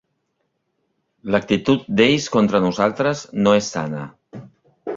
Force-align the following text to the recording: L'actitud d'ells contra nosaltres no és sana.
L'actitud 1.35 1.85
d'ells 2.01 2.27
contra 2.37 2.63
nosaltres 2.65 3.23
no 3.43 3.57
és 3.61 3.71
sana. 3.77 4.05